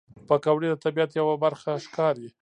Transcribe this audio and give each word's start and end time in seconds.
پکورې 0.27 0.67
د 0.69 0.75
طبیعت 0.83 1.11
یوه 1.19 1.35
برخه 1.43 1.71
ښکاري 1.85 2.27